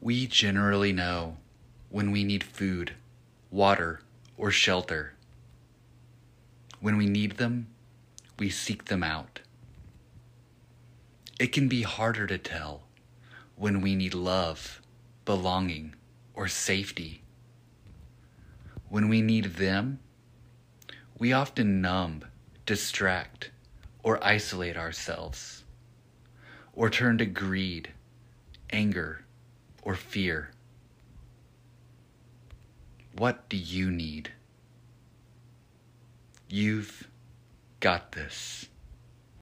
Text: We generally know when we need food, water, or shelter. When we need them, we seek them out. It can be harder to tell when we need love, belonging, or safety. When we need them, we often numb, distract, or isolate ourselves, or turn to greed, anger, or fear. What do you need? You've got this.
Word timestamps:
We 0.00 0.28
generally 0.28 0.92
know 0.92 1.38
when 1.88 2.12
we 2.12 2.22
need 2.22 2.44
food, 2.44 2.94
water, 3.50 4.00
or 4.36 4.52
shelter. 4.52 5.14
When 6.80 6.96
we 6.96 7.06
need 7.06 7.32
them, 7.38 7.66
we 8.38 8.48
seek 8.48 8.84
them 8.84 9.02
out. 9.02 9.40
It 11.40 11.48
can 11.48 11.68
be 11.68 11.82
harder 11.82 12.26
to 12.28 12.38
tell 12.38 12.82
when 13.56 13.80
we 13.80 13.96
need 13.96 14.14
love, 14.14 14.80
belonging, 15.24 15.96
or 16.32 16.46
safety. 16.46 17.22
When 18.88 19.08
we 19.08 19.20
need 19.20 19.56
them, 19.56 19.98
we 21.18 21.32
often 21.32 21.80
numb, 21.80 22.24
distract, 22.66 23.50
or 24.04 24.24
isolate 24.24 24.76
ourselves, 24.76 25.64
or 26.72 26.88
turn 26.88 27.18
to 27.18 27.26
greed, 27.26 27.92
anger, 28.70 29.24
or 29.88 29.94
fear. 29.94 30.50
What 33.16 33.48
do 33.48 33.56
you 33.56 33.90
need? 33.90 34.32
You've 36.46 37.08
got 37.80 38.12
this. 38.12 38.66